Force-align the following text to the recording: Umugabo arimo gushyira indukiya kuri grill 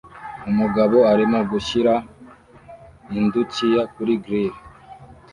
Umugabo 0.49 0.97
arimo 1.11 1.39
gushyira 1.51 1.93
indukiya 3.17 3.81
kuri 3.93 4.13
grill 4.23 4.53